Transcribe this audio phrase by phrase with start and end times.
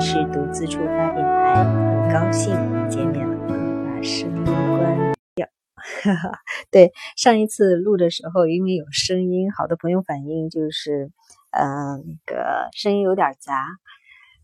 [0.00, 2.54] 是独自出发电台，很高兴
[2.88, 5.48] 见面了，把声音关掉。
[5.74, 6.38] 哈哈
[6.70, 11.10] 对，上一次录的时候，因为有声音，好多朋友反映就是，
[11.50, 13.66] 嗯，那个声音有点杂。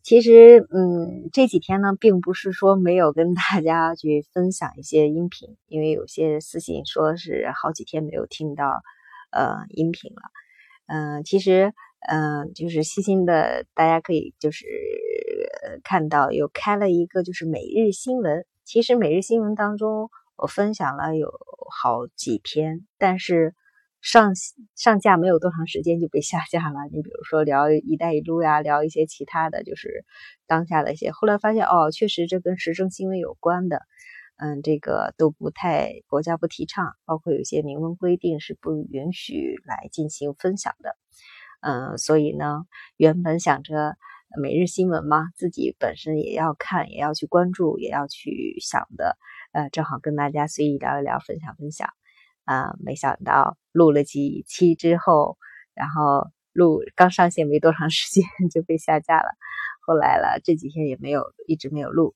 [0.02, 8.82] 其实，嗯，这几天呢，并不是说没有跟大家去分享一些音频，因为有些私信说是好几天没有听到
[9.30, 10.22] 呃音频了。
[10.86, 11.72] 嗯，其实。
[12.06, 14.66] 嗯，就是细心的，大家可以就是
[15.82, 18.46] 看到有开了一个就是每日新闻。
[18.64, 21.30] 其实每日新闻当中，我分享了有
[21.70, 23.54] 好几篇，但是
[24.00, 24.32] 上
[24.74, 26.80] 上架没有多长时间就被下架了。
[26.92, 30.04] 你比如说聊“一带一路”呀，聊一些其他的就是
[30.46, 33.82] 当下的一些，后来发现哦，确实这跟时政新闻有关的，
[34.36, 40.96] 嗯，这个都不太国家不提倡，包括有些明文规定是不允许来进行分享的。
[41.60, 42.64] 嗯，所以呢，
[42.96, 43.96] 原本想着
[44.36, 49.16] 每日新闻嘛，自己本身也要看，也要去关注，也要去想的，
[49.52, 51.88] 呃，正好跟大家随意聊一聊，分享分享。
[52.44, 55.38] 啊，没想到录了几期之后，
[55.74, 59.28] 然后录刚上线没多长时间 就被下架了，
[59.86, 62.14] 后来了这几天也没有一直没有录。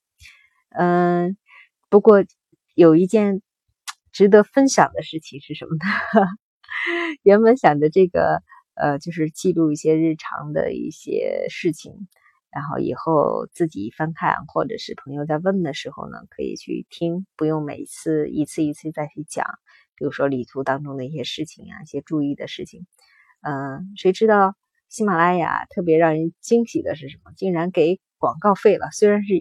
[0.70, 1.36] 嗯，
[1.88, 2.24] 不过
[2.74, 3.42] 有一件
[4.12, 6.28] 值得分享的事情是什么呢？
[7.22, 8.42] 原本想着这个。
[8.78, 12.06] 呃，就是记录一些日常的一些事情，
[12.50, 19.44] 然后以后自己翻看，或者是朋友在问的时候呢，可以去听，不用每次一次一次再去讲。
[19.96, 22.86] 比如说旅途当中的一些事情啊，一些注意的事情。
[23.40, 24.54] 嗯，谁知道
[24.88, 27.32] 喜马拉雅特别让人惊喜的是什么？
[27.36, 28.88] 竟然给广告费了！
[28.92, 29.34] 虽然是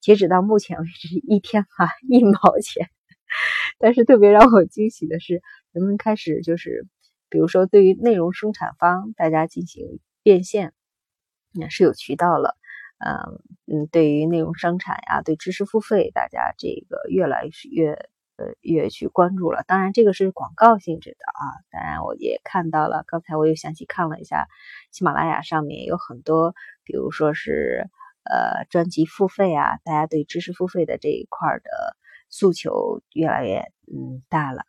[0.00, 2.88] 截止到目前为止一天哈一毛钱，
[3.78, 6.86] 但是特别让我惊喜的是，人们开始就是。
[7.30, 10.74] 比如说，对于内容生产方，大家进行变现，
[11.54, 12.56] 那是有渠道了。
[12.98, 17.92] 嗯嗯，对于内容生产呀，对知识付费，大家这个越来越
[18.36, 19.64] 呃越去关注了。
[19.66, 21.64] 当然，这个是广告性质的啊。
[21.70, 24.48] 当然，我也看到了，刚才我又详细看了一下，
[24.90, 26.54] 喜马拉雅上面有很多，
[26.84, 27.86] 比如说是
[28.24, 31.96] 呃专辑付费啊，大家对知识付费的这一块的
[32.28, 34.64] 诉求越来越嗯大了。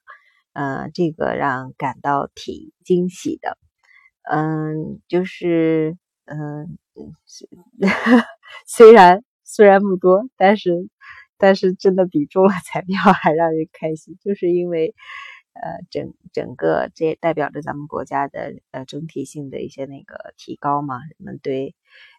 [0.54, 3.58] 嗯，这个让感到挺惊喜的。
[4.24, 6.78] 嗯，就是嗯，
[8.66, 10.88] 虽 然虽然不多，但是
[11.38, 14.94] 但是真的比中了彩票还让人开心，就是因为
[15.54, 21.76] 呃整整个这也代表着咱们国家的呃整体性的一些那个提高嘛，人们对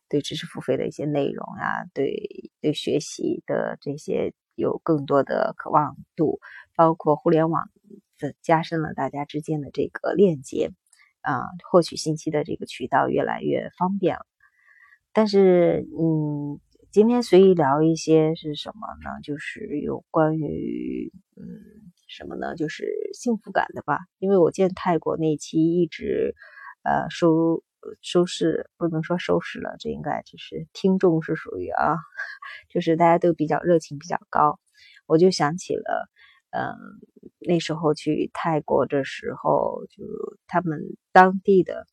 [0.09, 6.41] 对知识付费的一些内容啊，对对学习的这些有更多的渴望度，
[6.75, 7.71] 包括互联网。
[8.43, 10.71] 加深了大家之间的这个链接，
[11.21, 14.27] 啊，获取信息的这个渠道越来越方便了。
[15.13, 16.61] 但是，嗯，
[16.91, 19.21] 今天随意聊一些是什么呢？
[19.23, 21.45] 就是有关于，嗯，
[22.09, 22.57] 什么呢？
[22.57, 23.99] 就是幸福感的吧。
[24.19, 26.35] 因为我见泰国那期一直，
[26.83, 27.63] 呃，收
[28.01, 31.97] 收视，不能说收视了，这应该就是听众是属于啊，
[32.71, 34.59] 就是大家都比较热情，比较高，
[35.07, 36.09] 我就想起了。
[36.53, 37.01] 嗯，
[37.41, 40.05] 那时候去泰国的时候，就
[40.47, 41.87] 他们当地的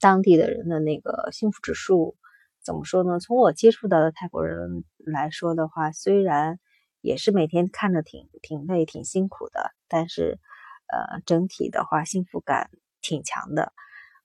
[0.00, 2.16] 当地的人的那个幸福指数
[2.62, 3.20] 怎么说呢？
[3.20, 6.58] 从我接触到的泰国人来说的话，虽然
[7.02, 10.38] 也是每天看着挺挺累、挺辛苦的，但是
[10.88, 12.70] 呃，整体的话幸福感
[13.02, 13.72] 挺强的。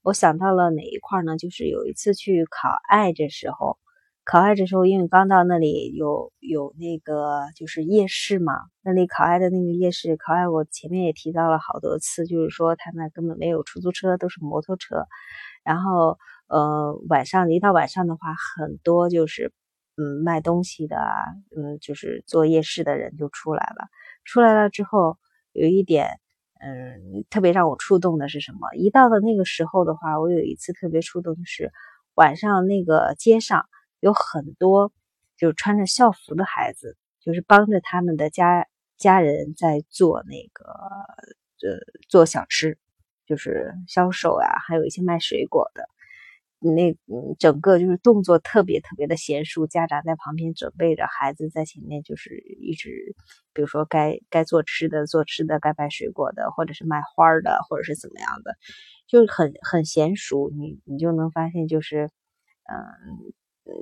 [0.01, 1.37] 我想到了哪一块呢？
[1.37, 3.77] 就是有一次去考爱这时候。
[4.25, 8.53] 考爱的时候，因为刚到那里有有那个就是夜市嘛，
[8.83, 15.05] 那里考爱的那个夜市，考爱我前面也提到了好多次，就是说他那根本没有出租车，都是摩托车。
[15.63, 19.51] 然后呃晚上一到晚上的话，很多就是
[19.97, 21.25] 嗯卖东西的啊，
[21.57, 23.87] 嗯就是做夜市的人就出来了。
[24.25, 25.17] 出来了之后，
[25.53, 26.19] 有一点
[26.61, 28.75] 嗯特别让我触动的是什么？
[28.75, 31.71] 一到了那个时候的话，我有一次特别触动的是
[32.13, 33.65] 晚上那个街上。
[33.99, 34.91] 有很多
[35.37, 38.67] 就是穿着校服的孩子，就是帮着他们的家
[38.97, 42.77] 家人在做那个呃做小吃，
[43.25, 45.87] 就是销售啊，还有一些卖水果的，
[46.59, 46.95] 那
[47.39, 53.15] 整个就是动作特别特别的娴熟，家长在旁边准备着，孩子在前面就是一直，
[53.53, 58.55] 比如说该该做吃的做吃的，该卖水果的，或者是卖花的，或者是怎么样的，
[59.07, 62.09] 就是很很娴熟，你你就能发现就是
[62.63, 63.33] 嗯。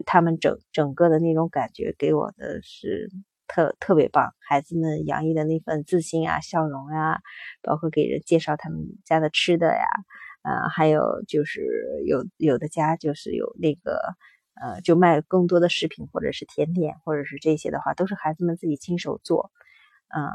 [0.06, 3.10] 他们整整个的那种感觉给我的是
[3.48, 7.19] 特特别棒，孩子们洋溢的那份自信啊、笑容啊，
[7.62, 9.86] 包括给人介绍他们家的吃的呀，
[10.42, 11.62] 啊，还有就是
[12.06, 14.00] 有有的家就是有那个
[14.62, 19.51] 呃，就卖更多的食品或者是甜点或者是这些的话，都是孩子们自己亲手做，
[20.07, 20.33] 啊，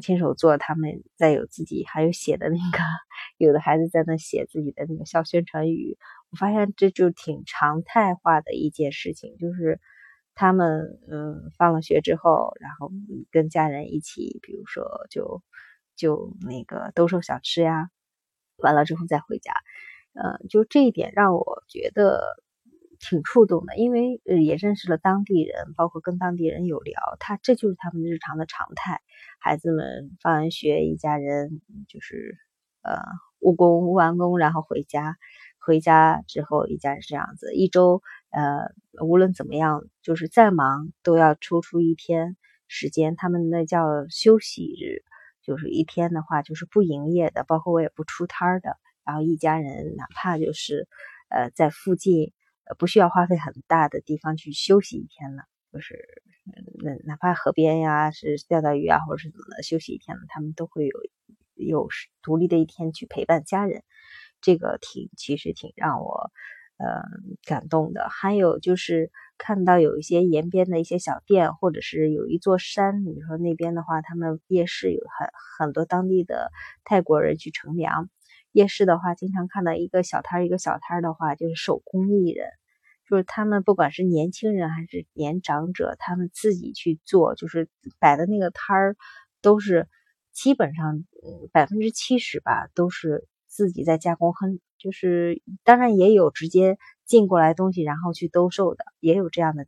[0.00, 2.78] 亲手做，他们再有自己还有写的那个，
[3.38, 5.96] 有的孩子在那写自己的那个校宣传语，
[6.30, 9.80] 我发现这就挺常态化的一件事情，就是
[10.34, 12.90] 他们嗯放了学之后，然后
[13.30, 15.42] 跟家人一起，比如说就
[15.96, 17.88] 就那个兜售小吃呀，
[18.56, 19.52] 完了之后再回家，
[20.14, 22.43] 呃，就这一点让我觉得。
[23.06, 29.02] 挺触动的，因为也认识了当地人，包括跟当地人有聊，他这就是他们日常的常态。
[29.38, 32.38] 孩子们放完学，一家人就是
[32.82, 32.96] 呃
[33.40, 35.18] 务工务完工，然后回家，
[35.58, 38.72] 回家之后一家人这样子，一周呃
[39.04, 45.04] 无论怎么样，就是再忙都要抽出一天时间，他们那叫休息日，
[45.42, 50.88] 就是一天的话就是不营业的，包括我也不出摊的，然后一家人哪怕就是
[51.28, 52.32] 呃在附近。
[52.78, 56.22] 不需要花费很大的地方去休息一天了，就是
[56.82, 60.98] 那哪怕河边呀，是钓钓鱼啊，或者是怎么的休息一天了，他们都会有
[61.54, 61.88] 有
[62.22, 63.82] 独立的一天去陪伴家人，
[64.40, 66.30] 这个挺其实挺让我
[66.78, 67.02] 呃
[67.44, 68.08] 感动的。
[68.08, 75.28] 还有就是看到有一些沿边的一些小店，或者是有一座山，你说那边的话，他们夜市有很
[75.58, 76.50] 很多当地的
[76.84, 78.08] 泰国人去乘凉。
[78.54, 82.46] 夜市的话，经常看到一个小摊儿，一个小摊儿的话，就是手工艺人，
[83.10, 87.68] 就是他们不管是年轻人还是年长者，他们自己去做，就是
[87.98, 88.96] 摆的那个摊儿，
[89.42, 89.88] 都是
[90.32, 91.04] 基本上
[91.50, 99.66] 百分之七十吧，都是自己在加工，很就是当然也有直接进过来东西然后去兜售的，也有这样的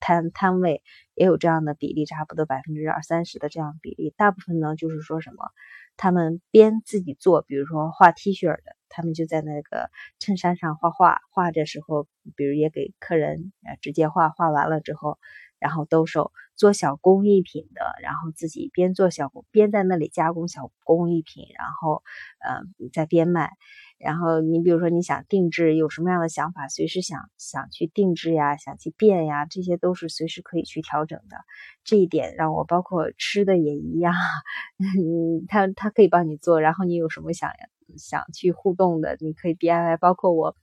[0.00, 0.82] 摊摊位，
[1.14, 5.50] 也有这样的比例，差不多百分之二三十的这样比例，大部分呢就是说什么。
[5.96, 12.06] 他们边自己做，比如说画 T 恤的，他们就在那个衬衫上画画，画的时候，
[12.36, 15.18] 比如也给客人呃直接画画完了之后，
[15.58, 22.02] 然后兜售做小工艺品的，然后自己边做小工边在那里加工小工艺品，然后
[22.40, 22.60] 呃
[22.92, 23.52] 再边卖。
[23.98, 31.36] 然后你比如说你想定制，有什么样的想法，随时想想去定制呀，想去变呀，这些都是随时可以去调整的。
[31.84, 34.12] 这一点让我包括吃的也一样，
[34.78, 37.50] 嗯，他他可以帮你做，然后你有什么想
[37.96, 39.96] 想去互动的，你可以 DIY。
[39.98, 40.54] 包括我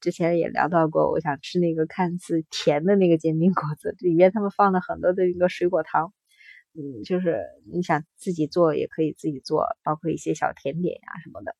[0.00, 6.12] 之前也聊到过，我想吃那个看似甜的那个煎饼果子，里面他们放了很多的一个水果糖，
[6.74, 7.40] 嗯，就是
[7.72, 11.54] 你想自己做也可以自己做，包括一些小甜点呀什么的。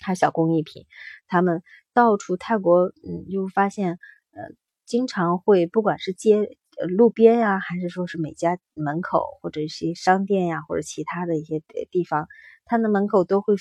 [0.00, 0.86] 还小工艺品，
[1.26, 1.62] 他们
[1.94, 3.98] 到处泰国，嗯，就发现，
[4.32, 4.42] 呃，
[4.84, 6.56] 经常会不管是街、
[6.88, 12.28] 路边呀，还是说是每家门口或者一些商店呀，或者其他的一些地方，
[12.64, 13.54] 它的门口都会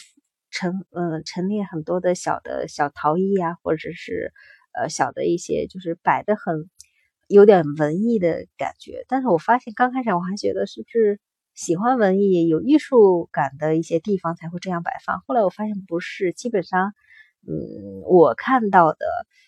[0.52, 4.34] 陈，嗯，陈列很多的小的小陶艺呀，或者是
[4.74, 6.70] 呃小的一些，就是摆的很
[7.28, 9.06] 有点文艺的感觉。
[9.08, 11.20] 但是我发现刚开始我还觉得是不是。
[11.56, 15.22] 喜欢文艺、有艺术感的一些地方才会这样摆放。
[15.25, 16.94] 后来我发现不是，基本上，
[17.48, 19.06] 嗯，我看到的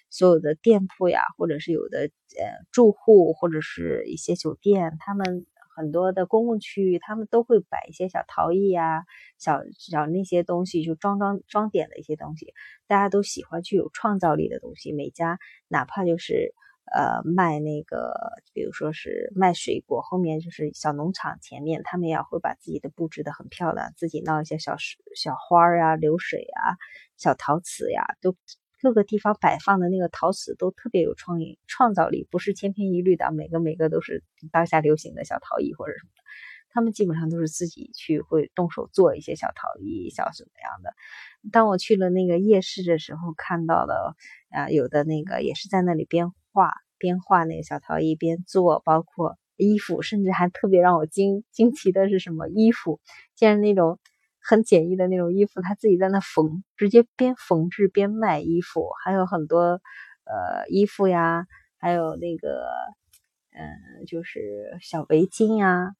[0.09, 2.09] 所有的店铺呀，或者是有的
[2.39, 5.45] 呃住户，或者是一些酒店，他们
[5.75, 9.03] 很多的公共区域，他们都会摆一些小陶艺呀、
[9.37, 12.53] 小小那些东西，就装装装点的一些东西。
[12.87, 16.53] 大家都喜欢具有创造力的东西，每家哪怕就是。
[16.93, 18.13] 呃，卖那个，
[18.53, 24.77] 比如说是卖水果，后面就是小农场前面，他们也会把自己的布置的很漂亮，自己闹一些小、
[25.13, 26.77] 小花儿啊、流水啊、
[27.17, 28.35] 小陶瓷呀，都
[28.81, 36.23] 各个地方摆放的那个陶瓷都特别有创意、创造力，不是千篇一律的，每个每个都是当下流行的小陶艺或者什么的，
[36.69, 40.93] 他们基本上都是自己去会动手做一些小陶艺、小什么样的。
[41.51, 44.15] 当我去了那个夜市的时候，看到了
[44.51, 46.31] 啊，有的那个也是在那里边。
[46.57, 52.99] 画边画那个小陶艺边做，包括衣服，甚至还特别让我惊惊奇的是什么衣服，
[53.35, 53.99] 竟然那种
[54.41, 59.79] 很简易的那种衣服，他自己在那缝，直接边缝制边卖衣服，还有很多
[60.25, 61.45] 呃衣服呀，
[61.77, 62.67] 还有那个
[63.51, 65.93] 嗯就是小围巾呀，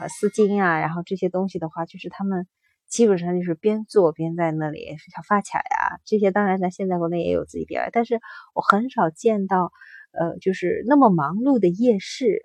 [0.00, 2.48] 呃丝巾呀，然后这些东西的话，就是他们。
[2.88, 8.20] 基本上就是边做边在那里小发卡呀，这些当然咱现在国内也有自己 DIY，但是
[8.54, 9.72] 我很少见到，
[10.12, 12.42] 呃，就是那么忙碌的夜市，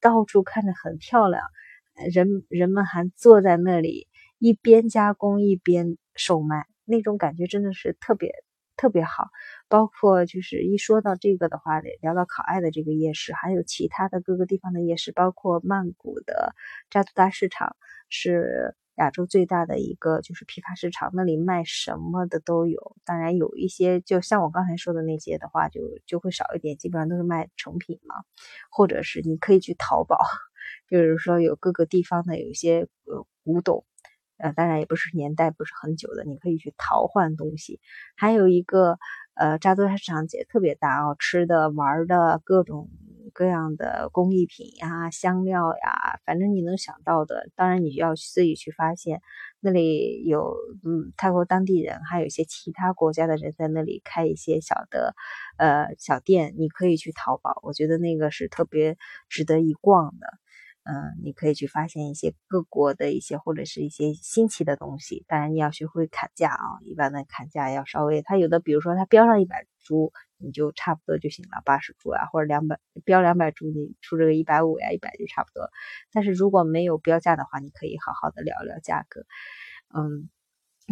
[0.00, 1.42] 到处看着很漂亮，
[2.12, 8.32] 人人们还坐在那里一边加工一边售卖，那种感觉真的是特别
[8.76, 9.28] 特别好。
[9.68, 16.54] 包括就是一说到这个的话，聊到考爱的这个夜市，还有其他的各个地方的夜市，包括曼谷的
[16.90, 17.76] 扎图达市场
[18.08, 18.74] 是。
[18.96, 22.96] 亚洲最大的一个就是批发市场，那里卖什么的都有。
[23.04, 28.16] 当然有一些，就像我刚才说的那些的话，就就会少一点，基本上都是卖成品嘛，
[28.70, 30.18] 或者是你可以去淘宝，
[30.88, 33.84] 就是说有各个地方的有一些呃古董。
[34.38, 37.80] 呃，当然也不是年代不是很久的，你可以去淘换东西。
[38.16, 38.98] 还有一个，
[39.34, 42.88] 呃，扎堆市场也特别大哦，吃的、玩的各种
[43.32, 49.20] 各样的工艺品呀、香料呀，反正你能想到的，当然你要自己去发现。
[49.64, 55.14] 那里有，嗯，泰国当地人，还有一些其他国家的人在那里开一些小的，
[55.56, 58.96] 呃，小店，你可以去淘宝，我觉得那个是特别
[59.28, 60.26] 值得一逛的。
[60.84, 65.24] 嗯，你可以去发现一些各国的一些或者是一些新奇的东西。
[65.28, 66.80] 当然，你要学会砍价啊。
[66.84, 75.70] 一般的砍价要稍微，它有的比如说它标上一百株，你就差不多就行了，八十株啊，或者两百标两百株，你出这个一百五呀，一百就差不多。
[76.10, 79.24] 但是如果没有标价的话，你可以好好的聊聊价格。
[79.94, 80.28] 嗯，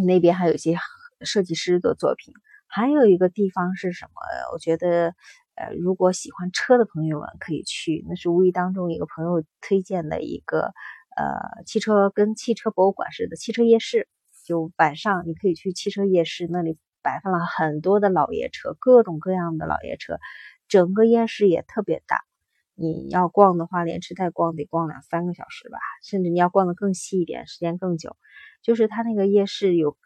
[0.07, 0.77] 那边还有一些
[1.23, 2.33] 设计师的作品。
[2.69, 4.13] 还有一个地方是什么？
[4.53, 5.17] 我觉得。
[5.61, 10.73] 呃，如果喜欢车的朋友们可以去，那是无意当中一个朋友推荐的一个
[11.17, 14.09] 呃汽车跟汽车博物馆似的汽车夜市。
[14.47, 20.19] 就晚上你可以去汽车夜市，那里摆放了很多的老爷车，各种各样的老爷车，
[20.67, 22.25] 整个夜市也特别大。
[22.75, 28.17] 你要逛的话，连吃带逛得逛两三个小时吧，甚至你要逛得更细一点，时间更久。
[28.63, 29.97] 就是它那个夜市有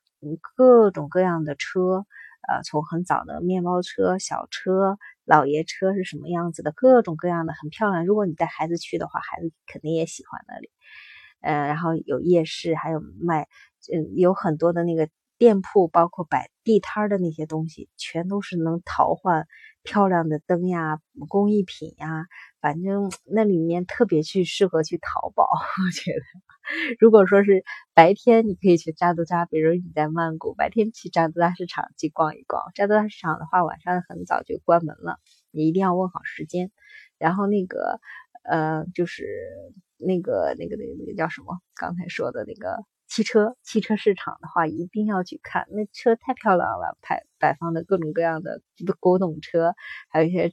[0.56, 2.04] 各种各样的车，
[2.48, 4.98] 呃，从很早的面包车、小车。
[5.24, 6.72] 老爷车是什么样子的？
[6.72, 8.04] 各种各样的，很漂亮。
[8.06, 10.70] 如果你带孩子去的话，孩子肯定也喜欢那里。
[11.40, 13.48] 呃，然后有夜市，还有卖，
[13.92, 19.46] 嗯，有很多的那个店铺，包括摆地摊的那些东西，全都是能淘换
[19.82, 22.26] 漂亮的灯呀、工艺品呀。
[22.60, 26.43] 反正那里面特别去适合去淘宝，我觉得。
[26.98, 32.62] 如果说是白天，你可以去扎都扎，比如你在曼谷，白天去扎都扎市场去逛一逛。
[32.74, 35.18] 扎都扎市场的话，晚上很早就关门了，
[35.50, 36.70] 你一定要问好时间。
[37.18, 38.00] 然后那个，
[38.42, 39.24] 呃，就是
[39.98, 41.60] 那个那个那个那个叫什么？
[41.74, 48.60] 刚才说的那个汽车汽车市场的话，一定要去看，那车太漂亮了，摆摆放的各种各样的
[48.98, 49.74] 古董车，
[50.08, 50.48] 还有一些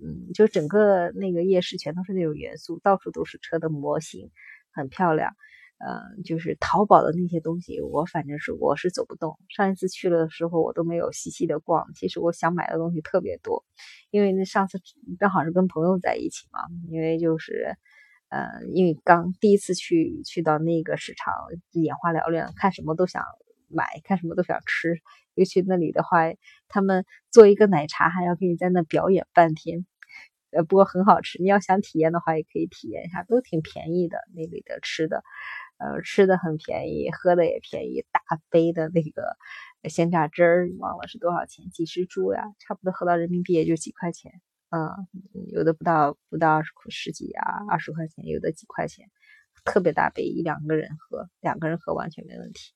[0.00, 4.30] 嗯，就整个那个夜市全都是那种元素，到处都是车的模型。
[4.74, 5.34] 很漂亮，
[5.78, 9.38] 呃，就是淘宝的那些东西，我反正是我是走不动。
[9.48, 11.92] 上一次去了的时候，我都没有细细的逛。
[11.94, 13.64] 其实我想买的东西特别多，
[14.10, 14.80] 因为那上次
[15.18, 17.76] 正好是跟朋友在一起嘛，因为就是，
[18.28, 21.32] 呃，因为刚第一次去去到那个市场，
[21.72, 23.22] 眼花缭乱，看什么都想
[23.68, 25.00] 买，看什么都想吃。
[25.34, 26.20] 尤其那里的话，
[26.68, 29.84] 他们做一个奶茶还要给你在那表演半天。
[30.54, 31.40] 呃，不过很好吃。
[31.42, 34.18] 你要想体验的话，也可以体验一下，都挺便宜的。
[34.34, 35.22] 那里的吃的，
[35.78, 38.04] 呃，吃的很便宜，喝的也便宜。
[38.12, 38.20] 大
[38.50, 39.36] 杯的那个
[39.90, 44.32] 鲜榨汁儿，忘了是多少钱，几十株呀，差不多合到人民币也就几块钱。
[44.70, 44.90] 嗯，
[45.52, 49.10] 有的不到不到二十十几啊，二十块钱，有的几块钱，
[49.64, 52.72] 特别大杯，一两个人喝，两个人喝完全没问题。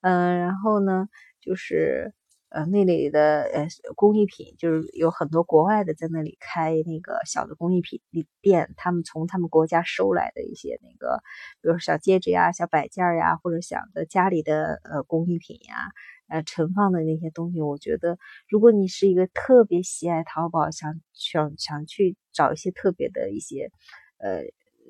[0.00, 1.08] 嗯，然后呢，
[1.40, 2.14] 就是。
[2.56, 8.00] 呃，那里的呃工艺品就是有很多国外的在那里开那个小的工艺品
[8.40, 11.20] 店，他们从他们国家收来的一些那个，
[11.60, 15.90] 比如小戒指呀、小摆件呀，或者小的家里的呃工艺品呀，
[16.28, 18.16] 呃盛放的那些东西，我觉得
[18.48, 23.70] 如果你是一个特别喜爱淘宝，想想想去找一些特别的一些
[24.16, 24.40] 呃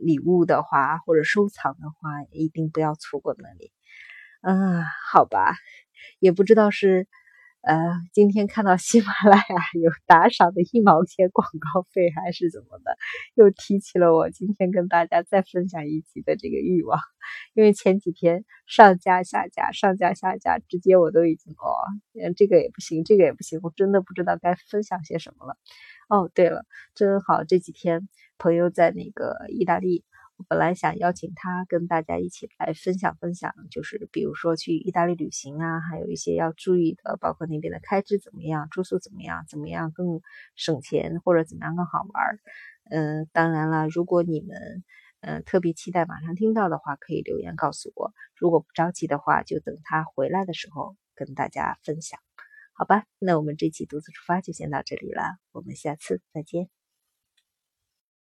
[0.01, 3.73] 礼物的话，或者收藏的话，一定不要错过那里。
[4.43, 5.57] 嗯，好吧，
[6.21, 7.09] 也不知道是。
[7.67, 7.75] 呃，
[8.13, 12.97] 今天看到喜马拉雅有打赏的一毛钱广告费还是怎么的，
[13.35, 17.01] 又提起了我今天跟大家再分享一集的这个欲望。
[17.55, 21.75] 因为前几天上架下架，上架下架，直接我都已经哦，
[22.37, 25.57] 这个也不行，这个也不行，我真的不知道该分享些什么了。
[26.09, 28.09] 哦，对了，正好这几天
[28.39, 30.05] 朋友在那个意大利。
[30.49, 40.21] 本来想邀请他跟大家一起来分享分享，就是比如说去意大利旅行啊，还有一些要注意的，包括那边的开支怎么样，住宿怎么样，怎么样更
[40.55, 42.39] 省钱或者怎么样更好玩。
[42.91, 44.85] 嗯，当然了，如果你们
[45.21, 52.21] 嗯特别期待马上听到的话，可以留言告诉我；如果不着急的话，就等他回来的时候跟大家分享，
[52.75, 53.07] 好吧？
[53.19, 56.69] 那我们这期独自出发就先到这里了，我们下次再见。